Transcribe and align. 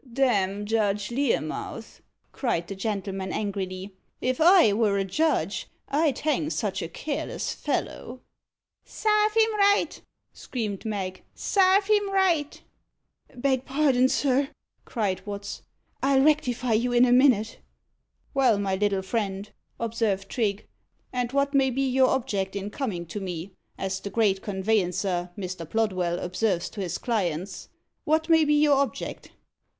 '""D 0.13 0.23
n 0.23 0.65
Judge 0.65 1.09
Learmouth!" 1.09 2.01
cried 2.31 2.67
the 2.67 2.73
gentleman 2.73 3.31
angrily. 3.31 3.93
"If 4.19 4.41
I 4.41 4.73
were 4.73 4.97
a 4.97 5.03
judge, 5.03 5.67
I'd 5.87 6.17
hang 6.17 6.49
such 6.49 6.81
a 6.81 6.87
careless 6.87 7.53
fellow." 7.53 8.21
"Sarve 8.83 9.33
him 9.35 9.55
right!" 9.59 10.01
screamed 10.33 10.85
Mag 10.85 11.21
"sarve 11.35 11.85
him 11.85 12.09
right!" 12.09 12.59
[Illustration: 12.63 12.63
The 13.27 13.27
Barber 13.27 13.29
of 13.29 13.35
London.] 13.35 13.41
"Beg 13.59 13.65
pardon, 13.65 14.09
sir," 14.09 14.49
cried 14.85 15.25
Watts. 15.27 15.61
"I'll 16.01 16.21
rectify 16.23 16.73
you 16.73 16.91
in 16.93 17.05
a 17.05 17.11
minute." 17.11 17.59
"Well, 18.33 18.57
my 18.57 18.73
little 18.75 19.03
friend," 19.03 19.51
observed 19.79 20.29
Trigge, 20.29 20.65
"and 21.13 21.31
what 21.31 21.53
may 21.53 21.69
be 21.69 21.87
your 21.87 22.07
object 22.09 22.55
in 22.55 22.71
coming 22.71 23.05
to 23.05 23.19
me? 23.19 23.51
as 23.77 23.99
the 23.99 24.09
great 24.09 24.41
conveyancer, 24.41 25.29
Mr. 25.37 25.69
Plodwell, 25.69 26.17
observes 26.17 26.71
to 26.71 26.81
his 26.81 26.97
clients 26.97 27.69
what 28.03 28.29
may 28.29 28.43
be 28.43 28.55
your 28.59 28.77
object?" 28.77 29.29